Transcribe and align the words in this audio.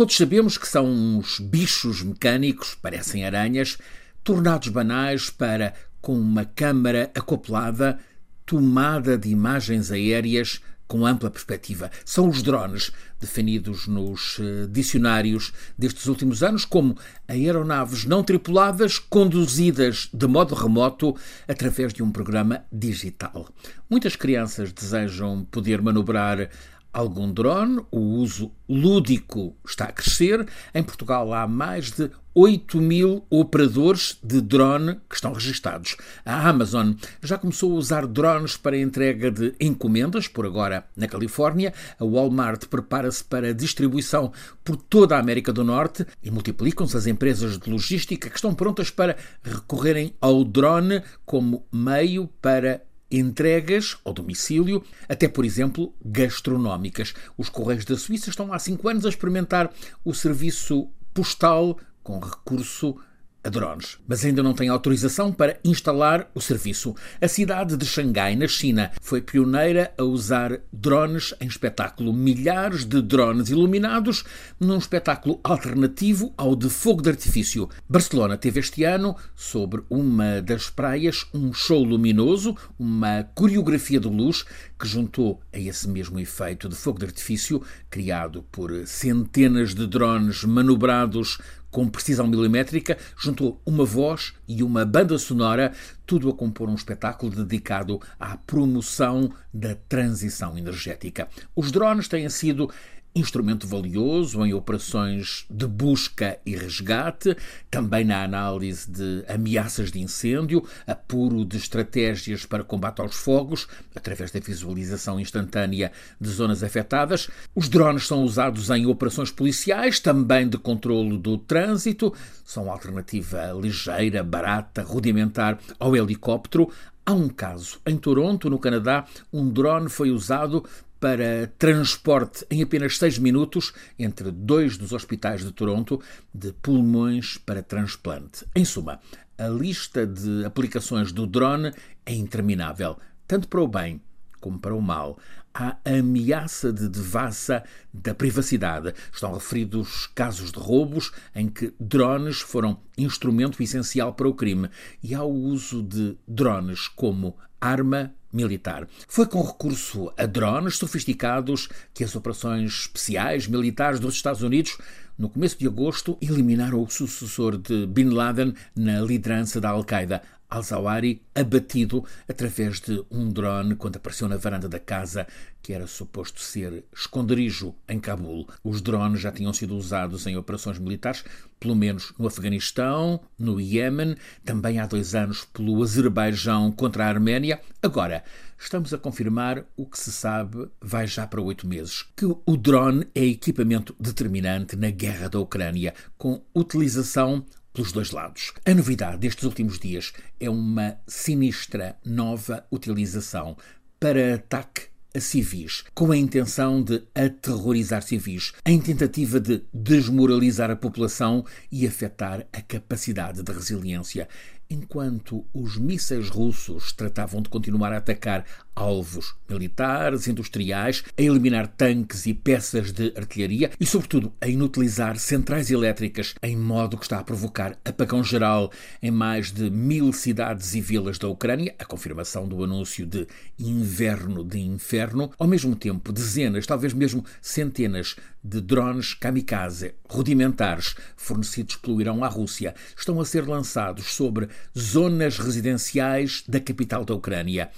Todos 0.00 0.16
sabemos 0.16 0.56
que 0.56 0.66
são 0.66 0.86
uns 0.86 1.38
bichos 1.38 2.02
mecânicos, 2.02 2.74
parecem 2.74 3.26
aranhas, 3.26 3.76
tornados 4.24 4.68
banais 4.68 5.28
para, 5.28 5.74
com 6.00 6.18
uma 6.18 6.46
câmara 6.46 7.10
acoplada, 7.14 7.98
tomada 8.46 9.18
de 9.18 9.28
imagens 9.28 9.90
aéreas 9.90 10.62
com 10.88 11.04
ampla 11.04 11.30
perspectiva. 11.30 11.90
São 12.02 12.30
os 12.30 12.42
drones, 12.42 12.90
definidos 13.20 13.86
nos 13.86 14.38
eh, 14.40 14.66
dicionários 14.70 15.52
destes 15.76 16.06
últimos 16.06 16.42
anos 16.42 16.64
como 16.64 16.96
aeronaves 17.28 18.06
não 18.06 18.24
tripuladas 18.24 18.98
conduzidas 18.98 20.08
de 20.14 20.26
modo 20.26 20.54
remoto 20.54 21.14
através 21.46 21.92
de 21.92 22.02
um 22.02 22.10
programa 22.10 22.64
digital. 22.72 23.50
Muitas 23.88 24.16
crianças 24.16 24.72
desejam 24.72 25.44
poder 25.44 25.82
manobrar 25.82 26.48
algum 26.92 27.32
drone, 27.32 27.82
o 27.90 27.98
uso 27.98 28.52
lúdico 28.68 29.56
está 29.64 29.86
a 29.86 29.92
crescer. 29.92 30.46
Em 30.74 30.82
Portugal 30.82 31.32
há 31.32 31.46
mais 31.46 31.90
de 31.90 32.10
8 32.32 32.80
mil 32.80 33.24
operadores 33.28 34.16
de 34.22 34.40
drone 34.40 35.00
que 35.08 35.16
estão 35.16 35.32
registados. 35.32 35.96
A 36.24 36.48
Amazon 36.48 36.92
já 37.22 37.36
começou 37.36 37.72
a 37.72 37.78
usar 37.78 38.06
drones 38.06 38.56
para 38.56 38.78
entrega 38.78 39.30
de 39.30 39.54
encomendas, 39.60 40.28
por 40.28 40.46
agora 40.46 40.84
na 40.96 41.08
Califórnia. 41.08 41.74
A 41.98 42.04
Walmart 42.04 42.66
prepara-se 42.66 43.24
para 43.24 43.52
distribuição 43.52 44.32
por 44.62 44.76
toda 44.76 45.16
a 45.16 45.20
América 45.20 45.52
do 45.52 45.64
Norte 45.64 46.06
e 46.22 46.30
multiplicam-se 46.30 46.96
as 46.96 47.06
empresas 47.06 47.58
de 47.58 47.68
logística 47.68 48.30
que 48.30 48.36
estão 48.36 48.54
prontas 48.54 48.90
para 48.90 49.16
recorrerem 49.42 50.14
ao 50.20 50.44
drone 50.44 51.02
como 51.26 51.66
meio 51.72 52.28
para 52.40 52.82
entregas 53.10 53.96
ao 54.04 54.12
domicílio, 54.12 54.84
até 55.08 55.26
por 55.26 55.44
exemplo 55.44 55.92
gastronómicas. 56.04 57.14
Os 57.36 57.48
Correios 57.48 57.84
da 57.84 57.96
Suíça 57.96 58.30
estão 58.30 58.52
há 58.52 58.58
cinco 58.58 58.88
anos 58.88 59.04
a 59.04 59.08
experimentar 59.08 59.72
o 60.04 60.14
serviço 60.14 60.88
postal 61.12 61.78
com 62.02 62.18
recurso 62.18 62.96
a 63.42 63.48
drones, 63.48 63.98
mas 64.06 64.24
ainda 64.24 64.42
não 64.42 64.52
tem 64.52 64.68
autorização 64.68 65.32
para 65.32 65.58
instalar 65.64 66.30
o 66.34 66.40
serviço. 66.40 66.94
A 67.20 67.26
cidade 67.26 67.76
de 67.76 67.86
Xangai, 67.86 68.36
na 68.36 68.46
China, 68.46 68.90
foi 69.00 69.20
pioneira 69.20 69.92
a 69.96 70.02
usar 70.02 70.60
drones 70.72 71.34
em 71.40 71.46
espetáculo. 71.46 72.12
Milhares 72.12 72.84
de 72.84 73.00
drones 73.00 73.48
iluminados 73.48 74.24
num 74.58 74.78
espetáculo 74.78 75.40
alternativo 75.42 76.34
ao 76.36 76.54
de 76.54 76.68
fogo 76.68 77.02
de 77.02 77.10
artifício. 77.10 77.68
Barcelona 77.88 78.36
teve 78.36 78.60
este 78.60 78.84
ano, 78.84 79.16
sobre 79.34 79.82
uma 79.88 80.42
das 80.42 80.68
praias, 80.68 81.26
um 81.32 81.52
show 81.52 81.82
luminoso, 81.82 82.56
uma 82.78 83.24
coreografia 83.34 83.98
de 83.98 84.08
luz 84.08 84.44
que 84.80 84.88
juntou 84.88 85.42
a 85.52 85.58
esse 85.58 85.86
mesmo 85.86 86.18
efeito 86.18 86.66
de 86.66 86.74
fogo 86.74 86.98
de 86.98 87.04
artifício, 87.04 87.62
criado 87.90 88.42
por 88.50 88.72
centenas 88.86 89.74
de 89.74 89.86
drones 89.86 90.42
manobrados 90.42 91.38
com 91.70 91.86
precisão 91.86 92.26
milimétrica, 92.26 92.96
juntou 93.16 93.60
uma 93.64 93.84
voz 93.84 94.32
e 94.48 94.62
uma 94.62 94.84
banda 94.86 95.18
sonora, 95.18 95.72
tudo 96.06 96.30
a 96.30 96.34
compor 96.34 96.68
um 96.68 96.74
espetáculo 96.74 97.30
dedicado 97.30 98.00
à 98.18 98.38
promoção 98.38 99.30
da 99.52 99.74
transição 99.74 100.56
energética. 100.56 101.28
Os 101.54 101.70
drones 101.70 102.08
têm 102.08 102.28
sido 102.30 102.70
instrumento 103.14 103.66
valioso 103.66 104.44
em 104.44 104.54
operações 104.54 105.44
de 105.50 105.66
busca 105.66 106.38
e 106.46 106.56
resgate, 106.56 107.36
também 107.70 108.04
na 108.04 108.22
análise 108.22 108.90
de 108.90 109.24
ameaças 109.28 109.90
de 109.90 110.00
incêndio, 110.00 110.64
apuro 110.86 111.44
de 111.44 111.56
estratégias 111.56 112.46
para 112.46 112.64
combate 112.64 113.00
aos 113.00 113.16
fogos, 113.16 113.66
através 113.94 114.30
da 114.30 114.40
visualização 114.40 115.18
instantânea 115.18 115.90
de 116.20 116.28
zonas 116.28 116.62
afetadas. 116.62 117.28
Os 117.54 117.68
drones 117.68 118.06
são 118.06 118.22
usados 118.22 118.70
em 118.70 118.86
operações 118.86 119.30
policiais, 119.30 119.98
também 119.98 120.48
de 120.48 120.58
controlo 120.58 121.18
do 121.18 121.36
trânsito, 121.36 122.14
são 122.44 122.70
alternativa 122.70 123.52
ligeira, 123.52 124.22
barata, 124.22 124.82
rudimentar 124.82 125.58
ao 125.78 125.96
helicóptero. 125.96 126.70
Há 127.04 127.12
um 127.12 127.28
caso. 127.28 127.80
Em 127.86 127.96
Toronto, 127.96 128.50
no 128.50 128.58
Canadá, 128.58 129.06
um 129.32 129.48
drone 129.48 129.88
foi 129.88 130.10
usado 130.10 130.64
para 131.00 131.50
transporte 131.58 132.46
em 132.50 132.62
apenas 132.62 132.98
seis 132.98 133.18
minutos 133.18 133.72
entre 133.98 134.30
dois 134.30 134.76
dos 134.76 134.92
hospitais 134.92 135.42
de 135.42 135.50
Toronto 135.50 136.00
de 136.32 136.52
pulmões 136.52 137.38
para 137.38 137.62
transplante. 137.62 138.46
Em 138.54 138.64
suma, 138.64 139.00
a 139.38 139.48
lista 139.48 140.06
de 140.06 140.44
aplicações 140.44 141.10
do 141.10 141.26
drone 141.26 141.72
é 142.04 142.12
interminável, 142.12 142.98
tanto 143.26 143.48
para 143.48 143.62
o 143.62 143.66
bem 143.66 144.00
como 144.40 144.58
para 144.58 144.74
o 144.74 144.82
mal. 144.82 145.18
Há 145.52 145.76
ameaça 145.84 146.72
de 146.72 146.88
devassa 146.88 147.64
da 147.92 148.14
privacidade. 148.14 148.94
Estão 149.12 149.34
referidos 149.34 150.06
casos 150.14 150.52
de 150.52 150.58
roubos 150.58 151.10
em 151.34 151.48
que 151.48 151.74
drones 151.78 152.40
foram 152.40 152.80
instrumento 152.96 153.62
essencial 153.62 154.14
para 154.14 154.28
o 154.28 154.34
crime 154.34 154.70
e 155.02 155.14
há 155.14 155.22
o 155.24 155.32
uso 155.32 155.82
de 155.82 156.16
drones 156.26 156.86
como 156.86 157.36
arma 157.60 158.14
militar. 158.32 158.86
Foi 159.08 159.26
com 159.26 159.42
recurso 159.42 160.12
a 160.16 160.24
drones 160.24 160.76
sofisticados 160.76 161.68
que 161.92 162.04
as 162.04 162.14
operações 162.14 162.82
especiais 162.82 163.46
militares 163.46 163.98
dos 163.98 164.14
Estados 164.14 164.42
Unidos, 164.42 164.78
no 165.18 165.28
começo 165.28 165.58
de 165.58 165.66
agosto, 165.66 166.16
eliminaram 166.22 166.82
o 166.82 166.88
sucessor 166.88 167.58
de 167.58 167.86
Bin 167.86 168.10
Laden 168.10 168.54
na 168.74 169.00
liderança 169.00 169.60
da 169.60 169.70
Al-Qaeda, 169.70 170.22
al-Zawahiri 170.50 171.22
abatido 171.34 172.04
através 172.28 172.80
de 172.80 173.04
um 173.10 173.28
drone 173.28 173.76
quando 173.76 173.96
apareceu 173.96 174.28
na 174.28 174.36
varanda 174.36 174.68
da 174.68 174.80
casa 174.80 175.26
que 175.62 175.72
era 175.72 175.86
suposto 175.86 176.40
ser 176.40 176.84
esconderijo 176.94 177.74
em 177.88 178.00
Cabul. 178.00 178.48
Os 178.64 178.80
drones 178.80 179.20
já 179.20 179.30
tinham 179.30 179.52
sido 179.52 179.76
usados 179.76 180.26
em 180.26 180.36
operações 180.36 180.78
militares, 180.78 181.24
pelo 181.58 181.76
menos 181.76 182.12
no 182.18 182.26
Afeganistão, 182.26 183.20
no 183.38 183.60
Iêmen, 183.60 184.16
também 184.44 184.78
há 184.78 184.86
dois 184.86 185.14
anos 185.14 185.44
pelo 185.44 185.82
Azerbaijão 185.82 186.72
contra 186.72 187.04
a 187.04 187.08
Arménia. 187.08 187.60
Agora, 187.82 188.24
estamos 188.58 188.94
a 188.94 188.98
confirmar 188.98 189.64
o 189.76 189.86
que 189.86 189.98
se 189.98 190.10
sabe 190.10 190.68
vai 190.80 191.06
já 191.06 191.26
para 191.26 191.42
oito 191.42 191.66
meses, 191.66 192.06
que 192.16 192.24
o 192.24 192.56
drone 192.56 193.06
é 193.14 193.24
equipamento 193.24 193.94
determinante 194.00 194.76
na 194.76 194.90
guerra 194.90 195.28
da 195.28 195.38
Ucrânia, 195.38 195.94
com 196.16 196.42
utilização 196.54 197.44
pelos 197.72 197.92
dois 197.92 198.10
lados. 198.10 198.52
A 198.64 198.74
novidade 198.74 199.18
destes 199.18 199.44
últimos 199.44 199.78
dias 199.78 200.12
é 200.38 200.48
uma 200.50 200.96
sinistra 201.06 201.96
nova 202.04 202.64
utilização 202.70 203.56
para 203.98 204.34
ataque 204.34 204.88
a 205.14 205.20
civis, 205.20 205.82
com 205.92 206.12
a 206.12 206.16
intenção 206.16 206.82
de 206.82 207.02
aterrorizar 207.14 208.02
civis, 208.02 208.52
em 208.64 208.80
tentativa 208.80 209.40
de 209.40 209.62
desmoralizar 209.74 210.70
a 210.70 210.76
população 210.76 211.44
e 211.70 211.86
afetar 211.86 212.46
a 212.52 212.62
capacidade 212.62 213.42
de 213.42 213.52
resiliência 213.52 214.28
enquanto 214.70 215.44
os 215.52 215.76
mísseis 215.76 216.28
russos 216.28 216.92
tratavam 216.92 217.42
de 217.42 217.48
continuar 217.48 217.92
a 217.92 217.96
atacar 217.96 218.44
alvos 218.74 219.34
militares, 219.48 220.26
industriais, 220.26 221.04
a 221.16 221.22
eliminar 221.22 221.66
tanques 221.68 222.26
e 222.26 222.34
peças 222.34 222.92
de 222.92 223.12
artilharia 223.16 223.70
e, 223.78 223.86
sobretudo, 223.86 224.32
a 224.40 224.48
inutilizar 224.48 225.18
centrais 225.18 225.70
elétricas, 225.70 226.34
em 226.42 226.56
modo 226.56 226.96
que 226.96 227.04
está 227.04 227.18
a 227.18 227.24
provocar 227.24 227.76
apagão 227.84 228.24
geral 228.24 228.70
em 229.02 229.10
mais 229.10 229.52
de 229.52 229.70
mil 229.70 230.12
cidades 230.12 230.74
e 230.74 230.80
vilas 230.80 231.18
da 231.18 231.28
Ucrânia, 231.28 231.74
a 231.78 231.84
confirmação 231.84 232.48
do 232.48 232.62
anúncio 232.64 233.06
de 233.06 233.26
inverno 233.58 234.44
de 234.44 234.58
inferno, 234.58 235.30
ao 235.38 235.46
mesmo 235.46 235.76
tempo 235.76 236.12
dezenas, 236.12 236.66
talvez 236.66 236.92
mesmo 236.92 237.24
centenas 237.40 238.16
de 238.42 238.60
drones 238.60 239.12
kamikaze 239.14 239.94
rudimentares 240.08 240.94
fornecidos 241.16 241.76
pelo 241.76 242.00
Irão 242.00 242.24
à 242.24 242.28
Rússia 242.28 242.74
estão 242.96 243.20
a 243.20 243.24
ser 243.24 243.46
lançados 243.46 244.14
sobre 244.14 244.48
zonas 244.76 245.38
residenciais 245.38 246.42
da 246.48 246.58
capital 246.58 247.04
da 247.04 247.14
Ucrânia, 247.14 247.70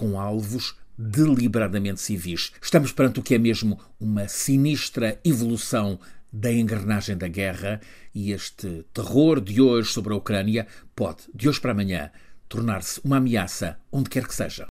com 0.00 0.18
alvos 0.18 0.74
deliberadamente 0.96 2.00
civis. 2.00 2.52
Estamos 2.62 2.90
perante 2.90 3.20
o 3.20 3.22
que 3.22 3.34
é 3.34 3.38
mesmo 3.38 3.78
uma 4.00 4.26
sinistra 4.28 5.20
evolução 5.22 6.00
da 6.32 6.50
engrenagem 6.50 7.18
da 7.18 7.28
guerra 7.28 7.82
e 8.14 8.32
este 8.32 8.86
terror 8.94 9.42
de 9.42 9.60
hoje 9.60 9.92
sobre 9.92 10.14
a 10.14 10.16
Ucrânia 10.16 10.66
pode, 10.96 11.24
de 11.34 11.50
hoje 11.50 11.60
para 11.60 11.72
amanhã, 11.72 12.10
tornar-se 12.48 12.98
uma 13.04 13.18
ameaça 13.18 13.78
onde 13.92 14.08
quer 14.08 14.26
que 14.26 14.34
seja. 14.34 14.66